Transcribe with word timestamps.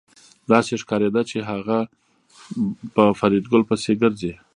داسې 0.51 0.73
ښکارېده 0.81 1.21
چې 1.29 1.37
هغه 1.49 1.79
په 2.95 3.03
فریدګل 3.19 3.61
پسې 3.69 3.91
ګرځي 4.01 4.33